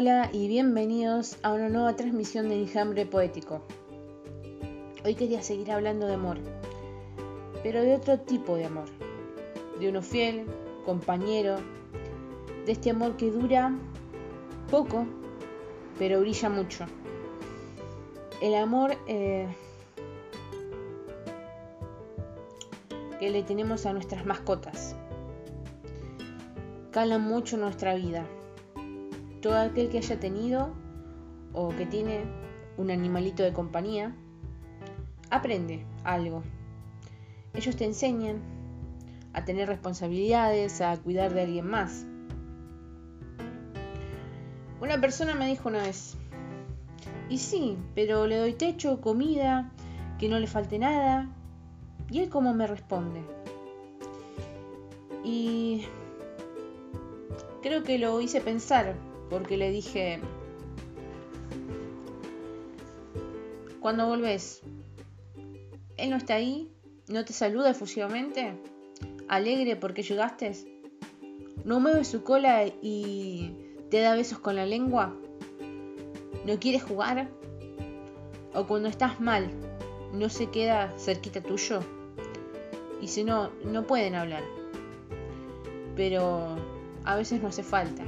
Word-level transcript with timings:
Hola 0.00 0.30
y 0.32 0.46
bienvenidos 0.46 1.38
a 1.42 1.52
una 1.52 1.68
nueva 1.68 1.96
transmisión 1.96 2.48
de 2.48 2.54
Enjambre 2.54 3.04
Poético. 3.04 3.62
Hoy 5.04 5.16
quería 5.16 5.42
seguir 5.42 5.72
hablando 5.72 6.06
de 6.06 6.14
amor, 6.14 6.38
pero 7.64 7.82
de 7.82 7.96
otro 7.96 8.20
tipo 8.20 8.54
de 8.54 8.66
amor, 8.66 8.88
de 9.80 9.88
uno 9.88 10.00
fiel, 10.00 10.46
compañero, 10.84 11.56
de 12.64 12.70
este 12.70 12.90
amor 12.90 13.16
que 13.16 13.32
dura 13.32 13.74
poco, 14.70 15.04
pero 15.98 16.20
brilla 16.20 16.48
mucho. 16.48 16.86
El 18.40 18.54
amor 18.54 18.96
eh, 19.08 19.48
que 23.18 23.30
le 23.30 23.42
tenemos 23.42 23.84
a 23.84 23.92
nuestras 23.92 24.24
mascotas. 24.24 24.94
Cala 26.92 27.18
mucho 27.18 27.56
nuestra 27.56 27.96
vida 27.96 28.24
todo 29.40 29.58
aquel 29.58 29.88
que 29.88 29.98
haya 29.98 30.18
tenido 30.20 30.74
o 31.52 31.70
que 31.70 31.86
tiene 31.86 32.24
un 32.76 32.90
animalito 32.90 33.42
de 33.42 33.52
compañía, 33.52 34.14
aprende 35.30 35.84
algo. 36.04 36.42
Ellos 37.54 37.76
te 37.76 37.84
enseñan 37.84 38.40
a 39.32 39.44
tener 39.44 39.68
responsabilidades, 39.68 40.80
a 40.80 40.96
cuidar 40.96 41.34
de 41.34 41.42
alguien 41.42 41.66
más. 41.66 42.06
Una 44.80 45.00
persona 45.00 45.34
me 45.34 45.46
dijo 45.46 45.68
una 45.68 45.82
vez, 45.82 46.16
y 47.28 47.38
sí, 47.38 47.76
pero 47.94 48.26
le 48.26 48.36
doy 48.36 48.52
techo, 48.52 49.00
comida, 49.00 49.72
que 50.18 50.28
no 50.28 50.38
le 50.38 50.46
falte 50.46 50.78
nada. 50.78 51.28
¿Y 52.10 52.20
él 52.20 52.28
cómo 52.28 52.54
me 52.54 52.66
responde? 52.66 53.22
Y 55.24 55.84
creo 57.60 57.82
que 57.82 57.98
lo 57.98 58.20
hice 58.20 58.40
pensar 58.40 58.94
porque 59.30 59.56
le 59.56 59.70
dije, 59.70 60.20
cuando 63.80 64.06
volvés, 64.06 64.62
él 65.96 66.10
no 66.10 66.16
está 66.16 66.34
ahí, 66.34 66.70
no 67.08 67.24
te 67.24 67.32
saluda 67.32 67.70
efusivamente, 67.70 68.54
alegre 69.28 69.76
porque 69.76 70.02
llegaste, 70.02 70.52
no 71.64 71.80
mueve 71.80 72.04
su 72.04 72.22
cola 72.22 72.66
y 72.82 73.52
te 73.90 74.00
da 74.00 74.14
besos 74.14 74.38
con 74.38 74.56
la 74.56 74.66
lengua, 74.66 75.14
no 76.46 76.58
quiere 76.58 76.80
jugar, 76.80 77.28
o 78.54 78.66
cuando 78.66 78.88
estás 78.88 79.20
mal, 79.20 79.50
no 80.12 80.28
se 80.28 80.46
queda 80.46 80.92
cerquita 80.98 81.42
tuyo, 81.42 81.80
y 83.00 83.08
si 83.08 83.24
no, 83.24 83.50
no 83.64 83.86
pueden 83.86 84.14
hablar, 84.14 84.42
pero 85.96 86.56
a 87.04 87.16
veces 87.16 87.42
no 87.42 87.48
hace 87.48 87.62
falta. 87.62 88.02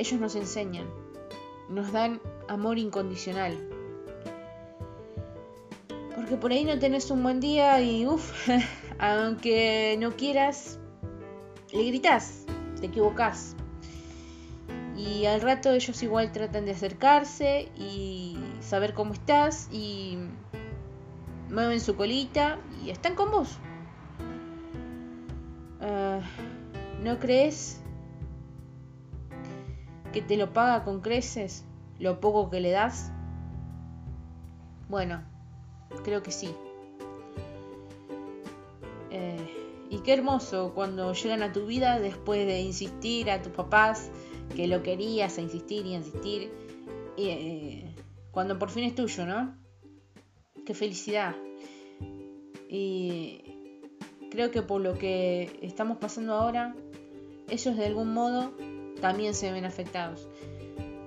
Ellos 0.00 0.18
nos 0.18 0.34
enseñan, 0.34 0.86
nos 1.68 1.92
dan 1.92 2.22
amor 2.48 2.78
incondicional. 2.78 3.68
Porque 6.16 6.38
por 6.38 6.52
ahí 6.52 6.64
no 6.64 6.78
tenés 6.78 7.10
un 7.10 7.22
buen 7.22 7.38
día 7.38 7.78
y 7.82 8.06
uff, 8.06 8.48
aunque 8.98 9.98
no 10.00 10.12
quieras, 10.12 10.78
le 11.70 11.84
gritas, 11.84 12.46
te 12.80 12.86
equivocas. 12.86 13.54
Y 14.96 15.26
al 15.26 15.42
rato 15.42 15.70
ellos 15.70 16.02
igual 16.02 16.32
tratan 16.32 16.64
de 16.64 16.70
acercarse 16.70 17.68
y 17.76 18.38
saber 18.60 18.94
cómo 18.94 19.12
estás 19.12 19.68
y 19.70 20.16
mueven 21.50 21.78
su 21.78 21.94
colita 21.94 22.58
y 22.82 22.88
están 22.88 23.14
con 23.14 23.30
vos. 23.30 23.58
Ah, 25.82 26.20
¿No 27.02 27.18
crees 27.18 27.79
que 30.12 30.22
te 30.22 30.36
lo 30.36 30.52
paga 30.52 30.84
con 30.84 31.00
creces 31.00 31.64
lo 31.98 32.20
poco 32.20 32.50
que 32.50 32.60
le 32.60 32.70
das? 32.70 33.12
Bueno, 34.88 35.22
creo 36.02 36.22
que 36.22 36.32
sí. 36.32 36.54
Eh, 39.10 39.86
y 39.90 39.98
qué 39.98 40.14
hermoso 40.14 40.72
cuando 40.74 41.12
llegan 41.12 41.42
a 41.42 41.52
tu 41.52 41.66
vida 41.66 41.98
después 41.98 42.46
de 42.46 42.60
insistir 42.60 43.30
a 43.30 43.42
tus 43.42 43.52
papás 43.52 44.10
que 44.56 44.66
lo 44.66 44.82
querías, 44.82 45.38
a 45.38 45.42
insistir 45.42 45.86
y 45.86 45.94
a 45.94 45.98
insistir. 45.98 46.52
Eh, 47.16 47.94
cuando 48.30 48.58
por 48.58 48.70
fin 48.70 48.84
es 48.84 48.94
tuyo, 48.94 49.26
¿no? 49.26 49.54
Qué 50.64 50.74
felicidad. 50.74 51.34
Y 52.68 53.42
creo 54.30 54.50
que 54.50 54.62
por 54.62 54.80
lo 54.80 54.96
que 54.96 55.58
estamos 55.62 55.98
pasando 55.98 56.34
ahora, 56.34 56.74
ellos 57.48 57.76
de 57.76 57.86
algún 57.86 58.14
modo 58.14 58.52
también 59.00 59.34
se 59.34 59.52
ven 59.52 59.64
afectados. 59.64 60.28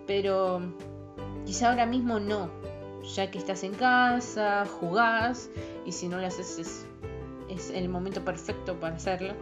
Pero 0.06 0.62
quizá 1.46 1.70
ahora 1.70 1.86
mismo 1.86 2.20
no, 2.20 2.50
ya 3.16 3.30
que 3.30 3.38
estás 3.38 3.64
en 3.64 3.74
casa, 3.74 4.66
jugás 4.66 5.50
y 5.86 5.92
si 5.92 6.08
no 6.08 6.20
lo 6.20 6.28
haces 6.28 6.86
es, 7.50 7.70
el 7.70 7.88
momento 7.88 8.26
perfecto 8.26 8.80
para 8.80 8.96
hacerlo, 8.96 9.36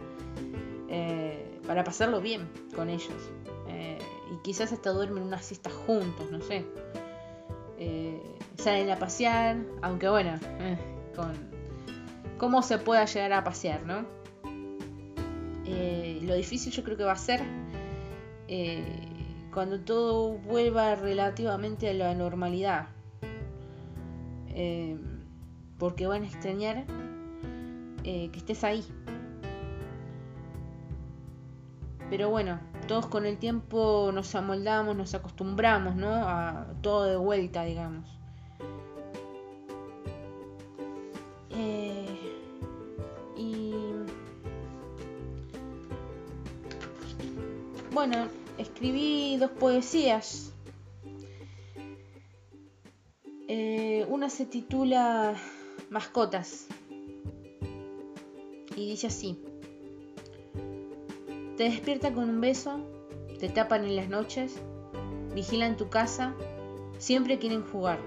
eh, 0.88 1.60
para 1.66 1.82
pasarlo 1.84 2.20
bien 2.20 2.48
con 2.74 2.90
ellos. 2.90 3.30
Eh, 3.68 3.98
y 4.32 4.42
quizás 4.42 4.72
hasta 4.72 4.90
duermen 4.90 5.22
una 5.22 5.40
siesta 5.40 5.70
juntos, 5.70 6.30
no 6.30 6.40
sé. 6.42 6.64
Eh, 7.78 8.20
salen 8.58 8.90
a 8.90 8.98
pasear, 8.98 9.56
aunque 9.80 10.08
bueno, 10.08 10.38
con 11.16 11.32
cómo 12.38 12.62
se 12.62 12.78
pueda 12.78 13.04
llegar 13.06 13.32
a 13.32 13.44
pasear, 13.44 13.84
¿no? 13.84 14.22
lo 16.22 16.34
difícil 16.36 16.72
yo 16.72 16.84
creo 16.84 16.96
que 16.96 17.02
va 17.04 17.12
a 17.12 17.16
ser 17.16 17.42
eh, 18.54 18.84
cuando 19.50 19.80
todo 19.80 20.36
vuelva 20.36 20.94
relativamente 20.94 21.88
a 21.88 21.94
la 21.94 22.14
normalidad. 22.14 22.88
Eh, 24.48 24.98
porque 25.78 26.06
van 26.06 26.24
a 26.24 26.26
extrañar 26.26 26.84
eh, 28.04 28.28
que 28.30 28.38
estés 28.38 28.62
ahí. 28.62 28.84
Pero 32.10 32.28
bueno, 32.28 32.60
todos 32.86 33.06
con 33.06 33.24
el 33.24 33.38
tiempo 33.38 34.10
nos 34.12 34.34
amoldamos, 34.34 34.94
nos 34.96 35.14
acostumbramos, 35.14 35.96
¿no? 35.96 36.12
A 36.12 36.66
todo 36.82 37.04
de 37.06 37.16
vuelta, 37.16 37.64
digamos. 37.64 38.18
y 43.34 43.72
bueno, 47.92 48.28
escribí 48.58 49.36
dos 49.36 49.50
poesías. 49.50 50.52
Eh, 53.48 54.06
una 54.08 54.30
se 54.30 54.46
titula 54.46 55.34
Mascotas 55.90 56.66
y 58.76 58.88
dice 58.90 59.08
así. 59.08 59.38
Te 61.56 61.64
despiertan 61.64 62.14
con 62.14 62.30
un 62.30 62.40
beso, 62.40 62.80
te 63.38 63.48
tapan 63.48 63.84
en 63.84 63.96
las 63.96 64.08
noches, 64.08 64.56
vigilan 65.34 65.76
tu 65.76 65.90
casa, 65.90 66.34
siempre 66.98 67.38
quieren 67.38 67.62
jugar. 67.62 67.98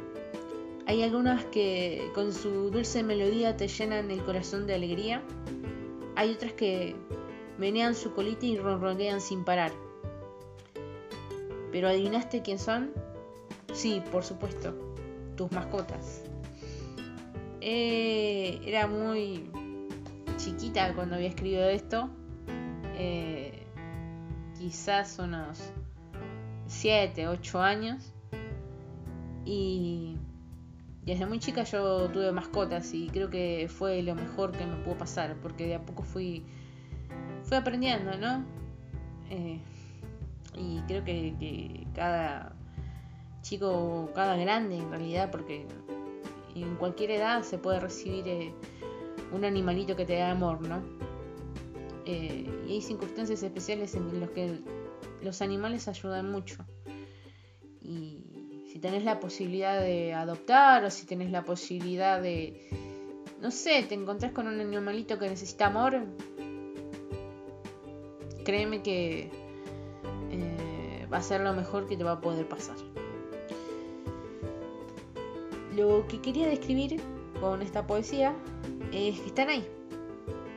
Hay 0.88 1.04
algunas 1.04 1.44
que 1.46 2.10
con 2.14 2.34
su 2.34 2.70
dulce 2.70 3.04
melodía 3.04 3.58
te 3.58 3.68
llenan 3.68 4.12
el 4.12 4.24
corazón 4.24 4.68
de 4.68 4.76
alegría. 4.76 5.22
Hay 6.16 6.32
otras 6.32 6.54
que 6.54 6.96
menean 7.58 7.96
su 7.96 8.14
colita 8.14 8.46
y 8.46 8.58
ronronean 8.58 9.22
sin 9.22 9.44
parar. 9.44 9.85
¿Pero 11.76 11.90
adivinaste 11.90 12.42
quién 12.42 12.58
son? 12.58 12.94
Sí, 13.74 14.02
por 14.10 14.24
supuesto, 14.24 14.96
tus 15.36 15.52
mascotas. 15.52 16.24
Eh, 17.60 18.62
era 18.66 18.88
muy 18.88 19.52
chiquita 20.38 20.94
cuando 20.94 21.16
había 21.16 21.28
escrito 21.28 21.66
esto. 21.66 22.10
Eh, 22.98 23.62
quizás 24.58 25.20
unos 25.20 25.60
7, 26.68 27.28
8 27.28 27.62
años. 27.62 28.14
Y 29.44 30.16
desde 31.04 31.26
muy 31.26 31.40
chica 31.40 31.64
yo 31.64 32.08
tuve 32.08 32.32
mascotas 32.32 32.94
y 32.94 33.10
creo 33.10 33.30
que 33.30 33.68
fue 33.68 34.02
lo 34.02 34.16
mejor 34.16 34.54
que 34.54 34.66
me 34.66 34.78
pudo 34.78 34.98
pasar 34.98 35.36
porque 35.42 35.68
de 35.68 35.76
a 35.76 35.82
poco 35.82 36.04
fui, 36.04 36.46
fui 37.44 37.58
aprendiendo, 37.58 38.18
¿no? 38.18 38.46
Eh, 39.30 39.60
y 40.58 40.82
creo 40.88 41.04
que, 41.04 41.86
cada 41.94 42.54
chico, 43.42 44.10
cada 44.16 44.38
grande 44.38 44.78
en 44.78 44.90
realidad, 44.90 45.30
porque 45.32 45.66
en 46.56 46.76
cualquier 46.76 47.12
edad 47.12 47.44
se 47.44 47.58
puede 47.58 47.80
recibir 47.80 48.28
eh, 48.28 48.54
un 49.32 49.46
animalito 49.46 49.96
que 49.96 50.06
te 50.06 50.16
da 50.18 50.32
amor, 50.32 50.62
¿no? 50.62 50.82
Eh, 52.06 52.48
y 52.68 52.72
hay 52.72 52.82
circunstancias 52.82 53.44
especiales 53.44 53.96
en 53.96 54.20
las 54.20 54.30
que 54.30 54.60
los 55.22 55.42
animales 55.42 55.88
ayudan 55.88 56.32
mucho. 56.32 56.66
Y 57.82 58.66
si 58.72 58.80
tenés 58.80 59.04
la 59.04 59.20
posibilidad 59.20 59.80
de 59.82 60.14
adoptar 60.14 60.84
o 60.86 60.92
si 60.92 61.06
tenés 61.06 61.32
la 61.32 61.44
posibilidad 61.44 62.22
de, 62.22 62.70
no 63.42 63.52
sé, 63.52 63.84
te 63.84 63.96
encontrás 63.96 64.32
con 64.32 64.48
un 64.48 64.60
animalito 64.60 65.20
que 65.20 65.30
necesita 65.30 65.68
amor, 65.68 66.04
créeme 68.44 68.82
que 68.82 69.45
va 71.16 71.20
a 71.20 71.24
ser 71.24 71.40
lo 71.40 71.54
mejor 71.54 71.88
que 71.88 71.96
te 71.96 72.04
va 72.04 72.12
a 72.12 72.20
poder 72.20 72.46
pasar. 72.46 72.76
Lo 75.74 76.06
que 76.10 76.20
quería 76.20 76.46
describir 76.46 77.00
con 77.40 77.62
esta 77.62 77.88
poesía 77.88 78.36
es 78.92 79.22
que 79.22 79.28
están 79.28 79.48
ahí. 79.48 79.66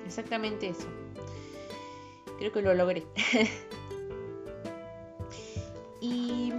Exactamente 0.05 0.69
eso. 0.69 0.89
Creo 2.39 2.51
que 2.51 2.61
lo 2.61 2.75
logré. 2.75 3.07
y 6.01 6.53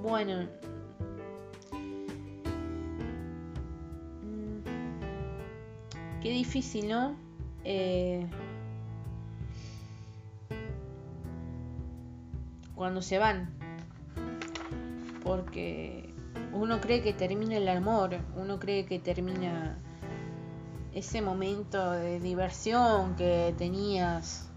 bueno. 0.00 0.48
Mm, 4.22 4.60
qué 6.22 6.30
difícil, 6.30 6.88
¿no? 6.88 7.14
Eh, 7.64 8.26
cuando 12.86 13.02
se 13.02 13.18
van. 13.18 13.50
Porque 15.24 16.14
uno 16.52 16.80
cree 16.80 17.02
que 17.02 17.12
termina 17.12 17.56
el 17.56 17.68
amor, 17.68 18.16
uno 18.36 18.60
cree 18.60 18.86
que 18.86 19.00
termina 19.00 19.76
ese 20.94 21.20
momento 21.20 21.90
de 21.90 22.20
diversión 22.20 23.16
que 23.16 23.52
tenías 23.58 24.48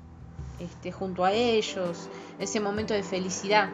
este, 0.60 0.92
junto 0.92 1.26
a 1.26 1.32
ellos, 1.32 2.08
ese 2.38 2.60
momento 2.60 2.94
de 2.94 3.02
felicidad. 3.02 3.72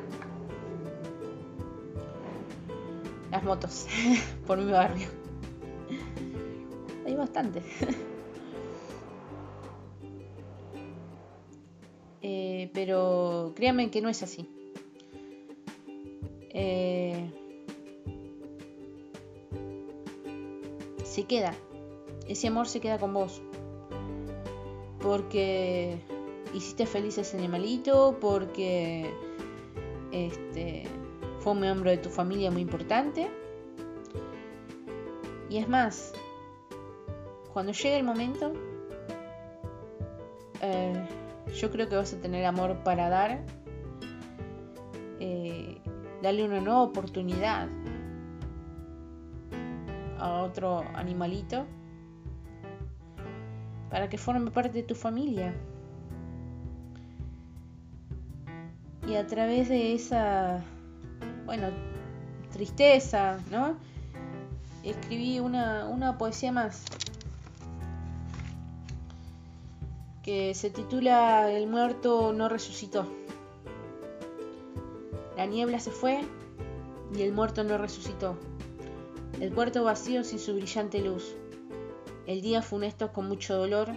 Las 3.32 3.44
motos 3.44 3.88
por 4.48 4.58
mi 4.58 4.72
barrio. 4.72 5.10
Hay 7.06 7.14
bastante. 7.14 7.62
pero 12.76 13.54
créanme 13.56 13.90
que 13.90 14.02
no 14.02 14.10
es 14.10 14.22
así. 14.22 14.48
Eh, 16.50 17.32
se 21.04 21.24
queda. 21.24 21.56
Ese 22.28 22.48
amor 22.48 22.68
se 22.68 22.82
queda 22.82 23.00
con 23.00 23.14
vos. 23.14 23.42
Porque 25.00 25.98
hiciste 26.54 26.86
feliz 26.86 27.18
a 27.18 27.22
ese 27.22 27.38
animalito, 27.38 28.18
porque 28.20 29.10
este, 30.12 30.84
fue 31.40 31.54
un 31.54 31.62
miembro 31.62 31.90
de 31.90 31.98
tu 31.98 32.10
familia 32.10 32.52
muy 32.52 32.62
importante. 32.62 33.32
Y 35.50 35.58
es 35.58 35.70
más, 35.70 36.14
cuando 37.54 37.72
llegue 37.72 37.98
el 37.98 38.04
momento, 38.04 38.52
eh, 40.62 41.06
yo 41.54 41.72
creo 41.72 41.88
que 41.88 41.96
vas 41.96 42.14
a 42.14 42.18
tener 42.18 42.46
amor 42.46 42.84
para 42.84 43.10
dar, 43.10 43.42
eh, 45.20 45.82
darle 46.22 46.44
una 46.44 46.60
nueva 46.60 46.82
oportunidad 46.82 47.68
a 50.20 50.42
otro 50.42 50.84
animalito 50.96 51.66
para 53.90 54.10
que 54.10 54.18
forme 54.18 54.52
parte 54.52 54.74
de 54.74 54.84
tu 54.84 54.96
familia. 54.96 55.54
Y 59.08 59.16
a 59.16 59.28
través 59.28 59.70
de 59.70 59.94
esa, 59.94 60.64
bueno, 61.46 61.68
tristeza, 62.52 63.38
¿no? 63.52 63.78
Escribí 64.84 65.40
una, 65.40 65.86
una 65.86 66.18
poesía 66.18 66.52
más 66.52 66.86
que 70.26 70.56
se 70.56 70.72
titula 70.72 71.52
El 71.52 71.68
muerto 71.68 72.34
no 72.34 72.50
resucitó. 72.50 73.06
La 75.38 75.46
niebla 75.46 75.80
se 75.80 75.92
fue 75.92 76.22
y 77.16 77.22
el 77.22 77.32
muerto 77.32 77.64
no 77.64 77.78
resucitó. 77.78 78.36
El 79.40 79.52
puerto 79.52 79.84
vacío 79.84 80.24
sin 80.24 80.40
su 80.40 80.56
brillante 80.56 81.00
luz. 81.00 81.36
El 82.26 82.42
día 82.42 82.64
funesto 82.64 83.14
con 83.14 83.28
mucho 83.28 83.56
dolor, 83.56 83.90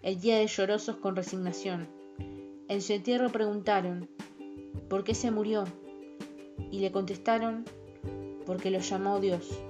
el 0.00 0.18
día 0.18 0.38
de 0.38 0.46
llorosos 0.46 0.96
con 0.96 1.14
resignación. 1.14 1.90
En 2.68 2.80
su 2.80 2.94
entierro 2.94 3.28
preguntaron, 3.28 4.08
¿por 4.88 5.04
qué 5.04 5.14
se 5.14 5.30
murió? 5.30 5.64
Y 6.70 6.78
le 6.78 6.90
contestaron, 6.90 7.66
porque 8.46 8.70
lo 8.70 8.78
llamó 8.78 9.20
Dios. 9.20 9.60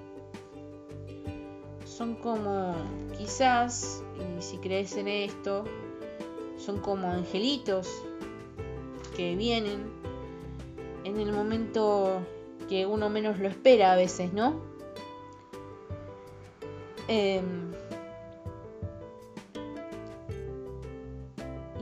Son 2.00 2.14
como, 2.14 2.74
quizás, 3.18 4.02
y 4.16 4.40
si 4.40 4.56
crees 4.56 4.96
en 4.96 5.06
esto, 5.06 5.64
son 6.56 6.78
como 6.78 7.10
angelitos 7.10 7.90
que 9.14 9.36
vienen 9.36 9.82
en 11.04 11.20
el 11.20 11.30
momento 11.30 12.22
que 12.70 12.86
uno 12.86 13.10
menos 13.10 13.38
lo 13.38 13.48
espera 13.48 13.92
a 13.92 13.96
veces, 13.96 14.32
¿no? 14.32 14.62
Em, 17.06 17.70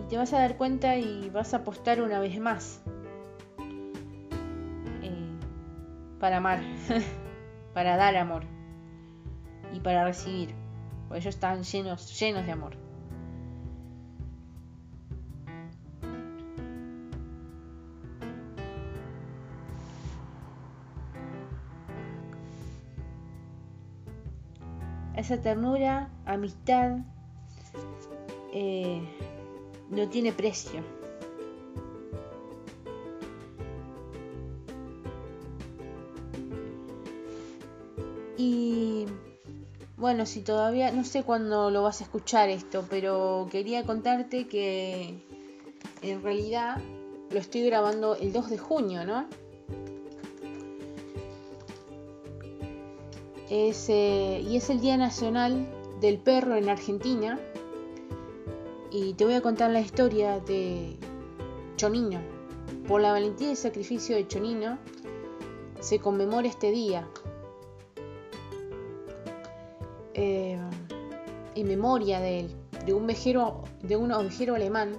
y 0.01 0.03
te 0.09 0.17
vas 0.17 0.33
a 0.33 0.41
dar 0.41 0.57
cuenta 0.57 0.97
y 0.97 1.31
vas 1.31 1.55
a 1.55 1.59
apostar 1.59 2.03
una 2.03 2.19
vez 2.19 2.41
más 2.41 2.81
eh, 5.01 5.29
para 6.19 6.39
amar, 6.39 6.61
para 7.73 7.97
dar 7.97 8.17
amor 8.17 8.58
y 9.79 9.81
para 9.81 10.05
recibir, 10.05 10.55
ellos 11.11 11.27
están 11.27 11.63
llenos, 11.63 12.19
llenos 12.19 12.45
de 12.45 12.53
amor. 12.53 12.77
esa 25.17 25.43
ternura, 25.43 26.09
amistad, 26.25 26.99
eh, 28.55 29.03
no 29.91 30.09
tiene 30.09 30.33
precio. 30.33 30.81
Y 38.39 38.88
bueno, 39.99 40.27
si 40.27 40.43
todavía, 40.43 40.93
no 40.93 41.05
sé 41.05 41.25
cuándo 41.25 41.71
lo 41.71 41.83
vas 41.83 42.01
a 42.01 42.05
escuchar 42.05 42.49
esto, 42.49 42.85
pero 42.89 43.49
quería 43.51 43.85
contarte 43.85 44.47
que 44.47 45.19
en 46.03 46.23
realidad 46.23 46.81
lo 47.31 47.39
estoy 47.39 47.63
grabando 47.63 48.15
el 48.15 48.33
2 48.33 48.51
de 48.51 48.59
junio, 48.59 49.05
¿no? 49.05 49.27
Eh, 53.51 54.45
y 54.47 54.57
es 54.57 54.71
el 54.71 54.81
Día 54.81 54.97
Nacional 54.97 55.67
del 56.01 56.19
Perro 56.19 56.57
en 56.57 56.69
Argentina. 56.69 57.41
Y 58.91 59.15
te 59.15 59.25
voy 59.25 59.35
a 59.35 59.41
contar 59.41 59.71
la 59.71 59.81
historia 59.81 60.39
de 60.39 60.97
Chonino. 61.77 62.21
Por 62.87 63.01
la 63.01 63.13
valentía 63.13 63.51
y 63.51 63.57
sacrificio 63.57 64.17
de 64.17 64.27
Chonino 64.29 64.79
se 65.81 65.99
conmemora 65.99 66.47
este 66.47 66.71
día. 66.71 67.07
Eh, 70.21 70.59
en 71.55 71.69
memoria 71.69 72.19
de 72.19 72.41
él, 72.41 72.57
de 72.85 72.93
un 72.93 73.07
vejero, 73.07 73.63
de 73.85 73.97
un 73.97 74.11
ovejero 74.11 74.57
alemán 74.57 74.97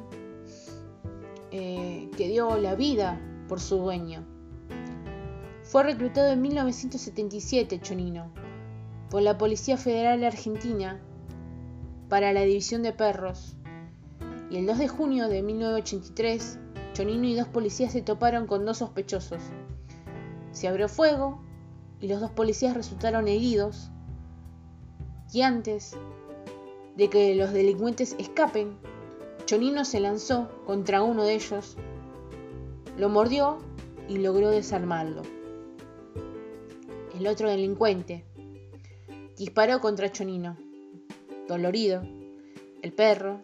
eh, 1.52 2.10
que 2.16 2.30
dio 2.30 2.58
la 2.58 2.76
vida 2.76 3.20
por 3.50 3.60
su 3.60 3.80
dueño. 3.80 4.26
Fue 5.64 5.84
reclutado 5.84 6.32
en 6.32 6.42
1977 6.42 7.82
Chonino 7.82 8.32
por 9.10 9.22
la 9.22 9.38
Policía 9.38 9.76
Federal 9.76 10.24
Argentina 10.24 11.02
para 12.08 12.32
la 12.32 12.44
División 12.44 12.82
de 12.82 12.94
Perros 12.94 13.58
y 14.50 14.56
el 14.56 14.68
2 14.68 14.78
de 14.78 14.88
junio 14.88 15.28
de 15.28 15.42
1983 15.42 16.60
Chonino 16.94 17.26
y 17.26 17.36
dos 17.36 17.50
policías 17.50 17.92
se 17.92 18.02
toparon 18.02 18.48
con 18.48 18.66
dos 18.66 18.78
sospechosos. 18.78 19.42
Se 20.54 20.70
abrió 20.70 20.88
fuego 20.88 21.44
y 22.00 22.08
los 22.08 22.22
dos 22.22 22.32
policías 22.32 22.74
resultaron 22.74 23.28
heridos 23.28 23.92
y 25.32 25.42
antes 25.42 25.96
de 26.96 27.10
que 27.10 27.36
los 27.36 27.54
delincuentes 27.54 28.16
escapen, 28.20 28.78
Chonino 29.46 29.86
se 29.86 30.00
lanzó 30.00 30.50
contra 30.66 31.02
uno 31.02 31.24
de 31.24 31.36
ellos, 31.36 31.76
lo 32.98 33.10
mordió 33.10 33.60
y 34.08 34.18
logró 34.18 34.50
desarmarlo 34.50 35.22
el 37.20 37.28
otro 37.28 37.50
delincuente. 37.50 38.24
Disparó 39.38 39.82
contra 39.82 40.12
Chonino. 40.12 40.58
Dolorido, 41.48 42.02
el 42.82 42.94
perro 42.94 43.42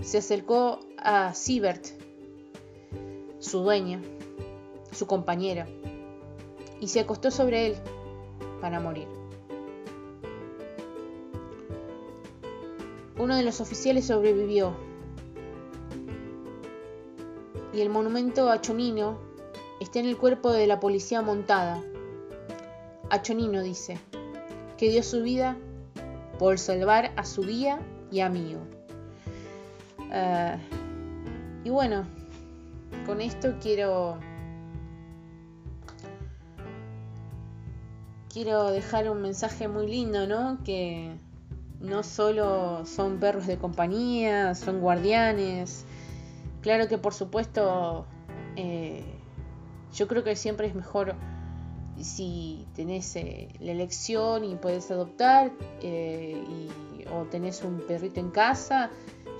se 0.00 0.18
acercó 0.18 0.80
a 0.96 1.34
Siebert, 1.34 1.84
su 3.40 3.60
dueño, 3.60 4.00
su 4.92 5.06
compañero, 5.06 5.66
y 6.80 6.88
se 6.88 7.00
acostó 7.00 7.30
sobre 7.30 7.66
él 7.66 7.74
para 8.60 8.80
morir. 8.80 9.08
Uno 13.24 13.36
de 13.36 13.42
los 13.42 13.62
oficiales 13.62 14.08
sobrevivió, 14.08 14.76
y 17.72 17.80
el 17.80 17.88
monumento 17.88 18.50
a 18.50 18.60
Chonino 18.60 19.18
está 19.80 19.98
en 19.98 20.04
el 20.04 20.18
cuerpo 20.18 20.52
de 20.52 20.66
la 20.66 20.78
policía 20.78 21.22
montada. 21.22 21.82
A 23.08 23.22
Chonino 23.22 23.62
dice, 23.62 23.96
que 24.76 24.90
dio 24.90 25.02
su 25.02 25.22
vida 25.22 25.56
por 26.38 26.58
salvar 26.58 27.14
a 27.16 27.24
su 27.24 27.40
guía 27.40 27.80
y 28.10 28.20
amigo. 28.20 28.60
Ah, 30.12 30.58
y 31.64 31.70
bueno, 31.70 32.04
con 33.06 33.22
esto 33.22 33.54
quiero 33.58 34.18
quiero 38.30 38.70
dejar 38.70 39.08
un 39.08 39.22
mensaje 39.22 39.66
muy 39.66 39.86
lindo, 39.86 40.26
¿no? 40.26 40.62
Que 40.62 41.23
no 41.84 42.02
solo 42.02 42.84
son 42.86 43.18
perros 43.20 43.46
de 43.46 43.58
compañía, 43.58 44.54
son 44.54 44.80
guardianes. 44.80 45.84
Claro 46.62 46.88
que 46.88 46.98
por 46.98 47.12
supuesto 47.12 48.06
eh, 48.56 49.04
yo 49.92 50.08
creo 50.08 50.24
que 50.24 50.34
siempre 50.34 50.66
es 50.66 50.74
mejor 50.74 51.14
si 52.00 52.66
tenés 52.74 53.14
eh, 53.16 53.48
la 53.60 53.72
elección 53.72 54.44
y 54.44 54.56
puedes 54.56 54.90
adoptar 54.90 55.52
eh, 55.80 56.42
o 57.12 57.24
tenés 57.24 57.62
un 57.62 57.80
perrito 57.86 58.18
en 58.18 58.30
casa, 58.30 58.90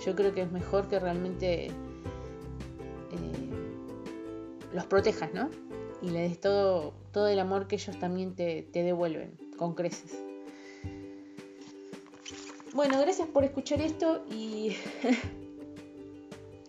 yo 0.05 0.15
creo 0.15 0.35
que 0.35 0.43
es 0.43 0.53
mejor 0.53 0.89
que 0.89 1.01
realmente 1.01 1.71
los 4.73 4.87
protejas, 4.87 5.33
¿no? 5.33 5.49
Y 6.03 6.11
le 6.11 6.21
des 6.23 6.41
todo, 6.41 6.95
todo 7.13 7.29
el 7.29 7.39
amor 7.39 7.69
que 7.69 7.77
ellos 7.77 7.97
también 7.99 8.35
te, 8.35 8.63
te 8.73 8.83
devuelven 8.83 9.39
con 9.57 9.75
creces. 9.75 10.19
Bueno, 12.75 13.00
gracias 13.00 13.28
por 13.28 13.45
escuchar 13.45 13.81
esto 13.81 14.25
y 14.28 14.75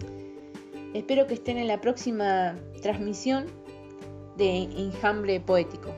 espero 0.93 1.25
que 1.25 1.33
estén 1.33 1.57
en 1.57 1.67
la 1.67 1.81
próxima 1.81 2.55
transmisión 2.83 3.47
de 4.37 4.55
Enjambre 4.55 5.39
Poético. 5.39 5.95